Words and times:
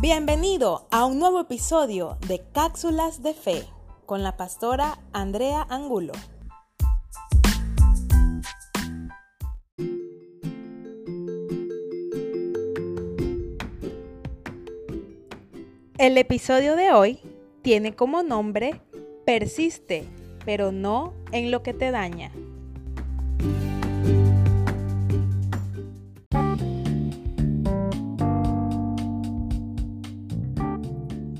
Bienvenido 0.00 0.88
a 0.90 1.04
un 1.04 1.18
nuevo 1.18 1.40
episodio 1.40 2.16
de 2.26 2.40
Cápsulas 2.54 3.22
de 3.22 3.34
Fe 3.34 3.66
con 4.06 4.22
la 4.22 4.38
pastora 4.38 4.98
Andrea 5.12 5.66
Angulo. 5.68 6.14
El 15.98 16.16
episodio 16.16 16.76
de 16.76 16.92
hoy 16.92 17.20
tiene 17.60 17.94
como 17.94 18.22
nombre 18.22 18.80
Persiste, 19.26 20.08
pero 20.46 20.72
no 20.72 21.12
en 21.30 21.50
lo 21.50 21.62
que 21.62 21.74
te 21.74 21.90
daña. 21.90 22.32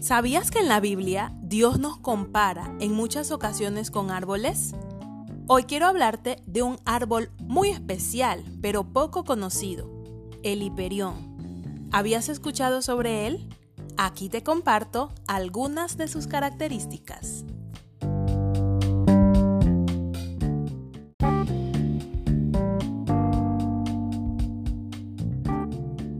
¿Sabías 0.01 0.51
que 0.51 0.61
en 0.61 0.69
la 0.69 0.81
Biblia 0.81 1.31
Dios 1.43 1.79
nos 1.79 1.99
compara 1.99 2.75
en 2.81 2.95
muchas 2.95 3.31
ocasiones 3.31 3.91
con 3.91 4.11
árboles? 4.11 4.75
Hoy 5.47 5.65
quiero 5.65 5.85
hablarte 5.85 6.37
de 6.47 6.63
un 6.63 6.79
árbol 6.87 7.31
muy 7.43 7.69
especial, 7.69 8.43
pero 8.63 8.95
poco 8.95 9.25
conocido, 9.25 9.91
el 10.43 10.63
hiperión. 10.63 11.89
¿Habías 11.93 12.31
escuchado 12.31 12.81
sobre 12.81 13.27
él? 13.27 13.47
Aquí 13.99 14.31
te 14.31 14.43
comparto 14.43 15.13
algunas 15.29 15.99
de 15.99 16.09
sus 16.09 16.27
características. 16.27 17.45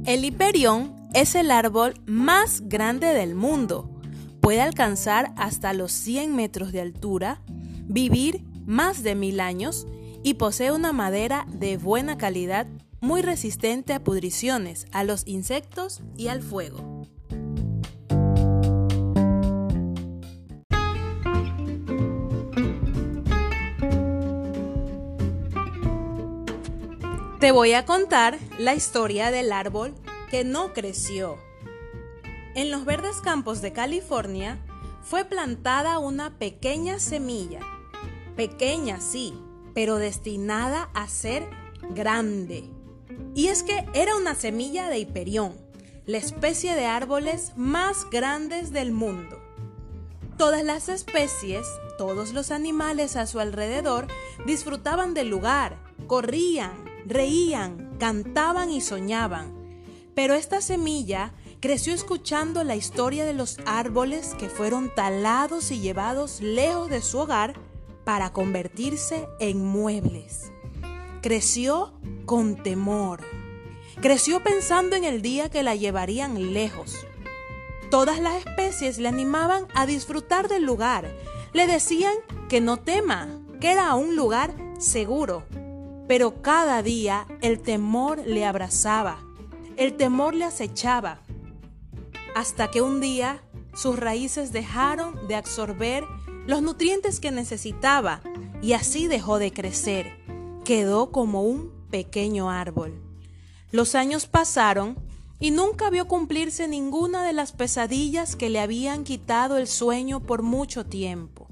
El 0.05 0.27
hiperión 0.27 1.00
es 1.13 1.35
el 1.35 1.51
árbol 1.51 1.95
más 2.07 2.63
grande 2.69 3.09
del 3.09 3.35
mundo. 3.35 3.91
Puede 4.41 4.61
alcanzar 4.61 5.33
hasta 5.37 5.73
los 5.73 5.93
100 5.93 6.35
metros 6.35 6.73
de 6.73 6.81
altura, 6.81 7.43
vivir 7.87 8.45
más 8.65 9.03
de 9.03 9.15
mil 9.15 9.41
años 9.41 9.87
y 10.23 10.35
posee 10.35 10.71
una 10.73 10.93
madera 10.93 11.47
de 11.49 11.77
buena 11.77 12.17
calidad 12.17 12.67
muy 13.01 13.23
resistente 13.23 13.93
a 13.93 14.05
pudriciones, 14.05 14.87
a 14.93 15.05
los 15.05 15.27
insectos 15.27 16.03
y 16.17 16.29
al 16.29 16.43
fuego. 16.43 17.03
Te 27.41 27.53
voy 27.53 27.73
a 27.73 27.87
contar 27.87 28.39
la 28.59 28.75
historia 28.75 29.31
del 29.31 29.51
árbol 29.51 29.95
que 30.31 30.45
no 30.45 30.73
creció. 30.73 31.39
En 32.55 32.71
los 32.71 32.85
verdes 32.85 33.21
campos 33.21 33.61
de 33.61 33.73
California 33.73 34.59
fue 35.03 35.25
plantada 35.25 35.99
una 35.99 36.39
pequeña 36.39 36.99
semilla, 37.01 37.61
pequeña 38.37 39.01
sí, 39.01 39.35
pero 39.75 39.97
destinada 39.97 40.91
a 40.95 41.09
ser 41.09 41.49
grande. 41.91 42.71
Y 43.35 43.49
es 43.49 43.63
que 43.63 43.87
era 43.93 44.17
una 44.17 44.35
semilla 44.35 44.89
de 44.89 44.99
hiperión, 44.99 45.55
la 46.07 46.19
especie 46.19 46.75
de 46.75 46.87
árboles 46.87 47.53
más 47.57 48.09
grandes 48.11 48.73
del 48.73 48.93
mundo. 48.93 49.41
Todas 50.37 50.65
las 50.65 50.89
especies, 50.89 51.67
todos 51.99 52.33
los 52.33 52.51
animales 52.51 53.17
a 53.17 53.27
su 53.27 53.41
alrededor 53.41 54.07
disfrutaban 54.47 55.13
del 55.13 55.29
lugar, 55.29 55.77
corrían, 56.07 56.85
reían, 57.05 57.97
cantaban 57.99 58.71
y 58.71 58.81
soñaban 58.81 59.60
pero 60.15 60.35
esta 60.35 60.61
semilla 60.61 61.33
creció 61.61 61.95
escuchando 61.95 62.65
la 62.65 62.77
historia 62.77 63.25
de 63.25 63.35
los 63.35 63.59
árboles 63.67 64.35
que 64.39 64.49
fueron 64.49 64.93
talados 64.95 65.71
y 65.71 65.81
llevados 65.81 66.41
lejos 66.41 66.89
de 66.89 67.03
su 67.03 67.19
hogar 67.19 67.55
para 68.05 68.33
convertirse 68.33 69.29
en 69.39 69.65
muebles. 69.65 70.53
Creció 71.23 71.93
con 72.25 72.57
temor. 72.63 73.21
Creció 74.01 74.43
pensando 74.43 74.97
en 74.97 75.05
el 75.05 75.21
día 75.21 75.51
que 75.51 75.63
la 75.63 75.75
llevarían 75.75 76.55
lejos. 76.55 77.07
Todas 77.91 78.21
las 78.21 78.37
especies 78.37 78.99
le 78.99 79.09
animaban 79.09 79.67
a 79.75 79.85
disfrutar 79.85 80.49
del 80.49 80.65
lugar. 80.65 81.15
Le 81.53 81.67
decían 81.67 82.15
que 82.49 82.61
no 82.61 82.79
tema, 82.79 83.29
que 83.61 83.73
era 83.73 83.95
un 83.95 84.17
lugar 84.17 84.55
seguro. 84.79 85.45
Pero 86.09 86.41
cada 86.41 86.83
día 86.83 87.27
el 87.43 87.61
temor 87.61 88.23
le 88.25 88.47
abrazaba 88.47 89.30
el 89.81 89.95
temor 89.97 90.35
le 90.35 90.45
acechaba, 90.45 91.23
hasta 92.37 92.71
que 92.71 92.83
un 92.83 93.01
día 93.01 93.43
sus 93.73 93.99
raíces 93.99 94.53
dejaron 94.53 95.27
de 95.27 95.37
absorber 95.37 96.05
los 96.47 96.61
nutrientes 96.61 97.19
que 97.19 97.31
necesitaba 97.31 98.21
y 98.61 98.75
así 98.75 99.07
dejó 99.07 99.39
de 99.39 99.55
crecer. 99.55 100.19
Quedó 100.67 101.11
como 101.11 101.45
un 101.45 101.73
pequeño 101.91 102.51
árbol. 102.51 103.01
Los 103.73 103.95
años 103.95 104.27
pasaron 104.27 104.99
y 105.39 105.51
nunca 105.51 105.89
vio 105.89 106.07
cumplirse 106.07 106.69
ninguna 106.69 107.25
de 107.25 107.33
las 107.33 107.53
pesadillas 107.53 108.37
que 108.37 108.51
le 108.51 108.61
habían 108.61 109.03
quitado 109.03 109.57
el 109.57 109.67
sueño 109.67 110.21
por 110.21 110.43
mucho 110.43 110.85
tiempo. 110.85 111.49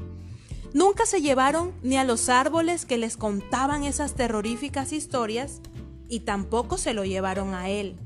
Nunca 0.74 1.06
se 1.06 1.22
llevaron 1.22 1.72
ni 1.82 1.96
a 1.96 2.04
los 2.04 2.28
árboles 2.28 2.84
que 2.84 2.98
les 2.98 3.16
contaban 3.16 3.84
esas 3.84 4.12
terroríficas 4.16 4.92
historias 4.92 5.62
y 6.10 6.20
tampoco 6.20 6.76
se 6.76 6.92
lo 6.92 7.06
llevaron 7.06 7.54
a 7.54 7.70
él. 7.70 7.98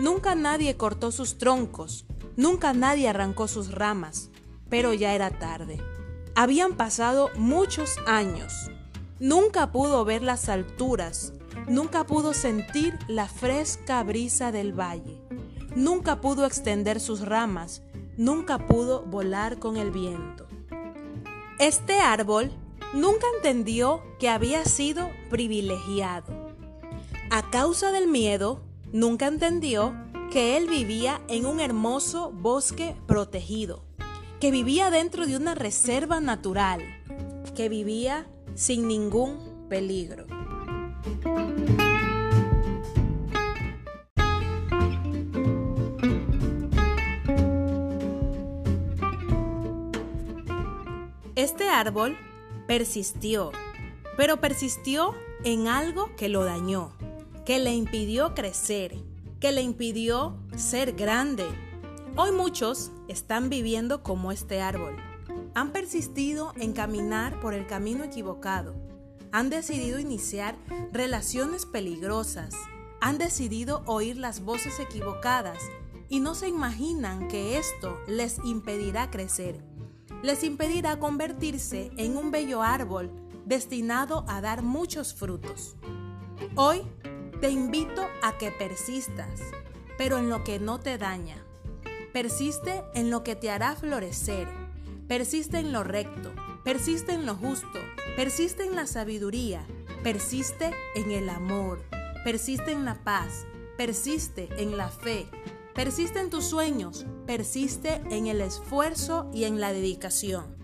Nunca 0.00 0.34
nadie 0.34 0.78
cortó 0.78 1.12
sus 1.12 1.36
troncos, 1.36 2.06
nunca 2.34 2.72
nadie 2.72 3.06
arrancó 3.06 3.48
sus 3.48 3.70
ramas, 3.70 4.30
pero 4.70 4.94
ya 4.94 5.14
era 5.14 5.28
tarde. 5.28 5.78
Habían 6.34 6.74
pasado 6.74 7.28
muchos 7.36 7.96
años. 8.06 8.70
Nunca 9.18 9.72
pudo 9.72 10.06
ver 10.06 10.22
las 10.22 10.48
alturas, 10.48 11.34
nunca 11.68 12.06
pudo 12.06 12.32
sentir 12.32 12.98
la 13.08 13.26
fresca 13.26 14.02
brisa 14.02 14.52
del 14.52 14.72
valle, 14.72 15.20
nunca 15.76 16.22
pudo 16.22 16.46
extender 16.46 16.98
sus 16.98 17.20
ramas, 17.20 17.82
nunca 18.16 18.66
pudo 18.66 19.02
volar 19.02 19.58
con 19.58 19.76
el 19.76 19.90
viento. 19.90 20.48
Este 21.58 22.00
árbol 22.00 22.50
nunca 22.94 23.26
entendió 23.36 24.02
que 24.18 24.30
había 24.30 24.64
sido 24.64 25.10
privilegiado. 25.28 26.54
A 27.28 27.50
causa 27.50 27.92
del 27.92 28.08
miedo, 28.08 28.62
Nunca 28.92 29.28
entendió 29.28 29.94
que 30.32 30.56
él 30.56 30.68
vivía 30.68 31.20
en 31.28 31.46
un 31.46 31.60
hermoso 31.60 32.32
bosque 32.32 32.96
protegido, 33.06 33.84
que 34.40 34.50
vivía 34.50 34.90
dentro 34.90 35.26
de 35.26 35.36
una 35.36 35.54
reserva 35.54 36.18
natural, 36.18 36.82
que 37.54 37.68
vivía 37.68 38.26
sin 38.54 38.88
ningún 38.88 39.66
peligro. 39.68 40.26
Este 51.36 51.68
árbol 51.68 52.18
persistió, 52.66 53.52
pero 54.16 54.40
persistió 54.40 55.14
en 55.44 55.68
algo 55.68 56.10
que 56.16 56.28
lo 56.28 56.44
dañó 56.44 56.92
que 57.44 57.58
le 57.58 57.74
impidió 57.74 58.34
crecer, 58.34 58.96
que 59.40 59.52
le 59.52 59.62
impidió 59.62 60.36
ser 60.56 60.92
grande. 60.92 61.46
Hoy 62.16 62.32
muchos 62.32 62.90
están 63.08 63.48
viviendo 63.48 64.02
como 64.02 64.32
este 64.32 64.60
árbol. 64.60 64.96
Han 65.54 65.72
persistido 65.72 66.52
en 66.56 66.72
caminar 66.72 67.40
por 67.40 67.54
el 67.54 67.66
camino 67.66 68.04
equivocado. 68.04 68.74
Han 69.32 69.48
decidido 69.48 69.98
iniciar 69.98 70.56
relaciones 70.92 71.66
peligrosas. 71.66 72.54
Han 73.00 73.18
decidido 73.18 73.82
oír 73.86 74.16
las 74.16 74.44
voces 74.44 74.78
equivocadas 74.78 75.58
y 76.08 76.20
no 76.20 76.34
se 76.34 76.48
imaginan 76.48 77.28
que 77.28 77.56
esto 77.56 77.98
les 78.06 78.38
impedirá 78.44 79.10
crecer. 79.10 79.64
Les 80.22 80.44
impedirá 80.44 80.98
convertirse 80.98 81.90
en 81.96 82.16
un 82.16 82.30
bello 82.30 82.62
árbol 82.62 83.10
destinado 83.46 84.24
a 84.28 84.40
dar 84.40 84.62
muchos 84.62 85.14
frutos. 85.14 85.76
Hoy 86.56 86.82
te 87.40 87.50
invito 87.50 88.06
a 88.22 88.36
que 88.36 88.50
persistas, 88.50 89.40
pero 89.96 90.18
en 90.18 90.28
lo 90.28 90.44
que 90.44 90.58
no 90.58 90.78
te 90.78 90.98
daña. 90.98 91.42
Persiste 92.12 92.82
en 92.94 93.10
lo 93.10 93.24
que 93.24 93.34
te 93.34 93.50
hará 93.50 93.74
florecer. 93.76 94.48
Persiste 95.08 95.58
en 95.58 95.72
lo 95.72 95.82
recto. 95.82 96.32
Persiste 96.64 97.12
en 97.12 97.24
lo 97.24 97.34
justo. 97.34 97.78
Persiste 98.16 98.64
en 98.64 98.76
la 98.76 98.86
sabiduría. 98.86 99.64
Persiste 100.02 100.72
en 100.94 101.12
el 101.12 101.30
amor. 101.30 101.82
Persiste 102.24 102.72
en 102.72 102.84
la 102.84 103.02
paz. 103.04 103.46
Persiste 103.78 104.48
en 104.58 104.76
la 104.76 104.88
fe. 104.88 105.26
Persiste 105.74 106.20
en 106.20 106.30
tus 106.30 106.44
sueños. 106.44 107.06
Persiste 107.26 108.02
en 108.10 108.26
el 108.26 108.40
esfuerzo 108.42 109.30
y 109.32 109.44
en 109.44 109.60
la 109.60 109.72
dedicación. 109.72 110.56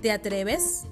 ¿Te 0.00 0.12
atreves? 0.12 0.84